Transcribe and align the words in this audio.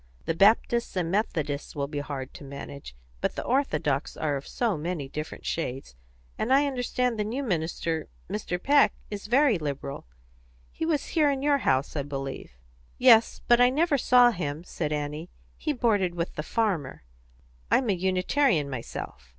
The 0.25 0.33
Baptists 0.33 0.95
and 0.95 1.11
Methodists 1.11 1.75
will 1.75 1.85
be 1.87 1.99
hard 1.99 2.33
to 2.33 2.43
manage; 2.43 2.95
but 3.19 3.35
the 3.35 3.43
Orthodox 3.43 4.17
are 4.17 4.35
of 4.35 4.47
so 4.47 4.75
many 4.75 5.07
different 5.07 5.45
shades; 5.45 5.93
and 6.39 6.51
I 6.51 6.65
understand 6.65 7.19
the 7.19 7.23
new 7.23 7.43
minister, 7.43 8.07
Mr. 8.27 8.57
Peck, 8.59 8.93
is 9.11 9.27
very 9.27 9.59
liberal. 9.59 10.07
He 10.71 10.87
was 10.87 11.09
here 11.09 11.29
in 11.29 11.43
your 11.43 11.59
house, 11.59 11.95
I 11.95 12.01
believe." 12.01 12.53
"Yes; 12.97 13.41
but 13.47 13.61
I 13.61 13.69
never 13.69 13.99
saw 13.99 14.31
him," 14.31 14.63
said 14.63 14.91
Annie. 14.91 15.29
"He 15.55 15.71
boarded 15.71 16.15
with 16.15 16.33
the 16.33 16.41
farmer. 16.41 17.03
I'm 17.69 17.87
a 17.87 17.93
Unitarian 17.93 18.71
myself." 18.71 19.29